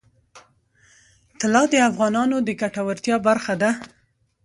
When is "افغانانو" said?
1.89-2.37